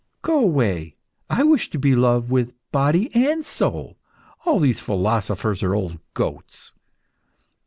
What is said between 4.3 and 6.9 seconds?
All these philosophers are old goats.